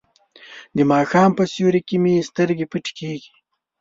[0.75, 3.31] د ماښام په سیوري کې مې سترګې پټې کیږي.